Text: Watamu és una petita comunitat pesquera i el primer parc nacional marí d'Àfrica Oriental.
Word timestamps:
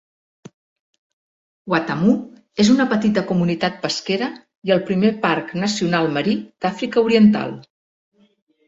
Watamu 1.73 2.15
és 2.65 2.71
una 2.77 2.87
petita 2.95 3.25
comunitat 3.33 3.77
pesquera 3.85 4.33
i 4.71 4.77
el 4.79 4.85
primer 4.91 5.15
parc 5.29 5.57
nacional 5.67 6.15
marí 6.19 6.39
d'Àfrica 6.47 7.07
Oriental. 7.09 7.57